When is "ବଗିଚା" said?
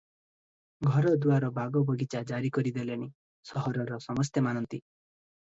1.89-2.21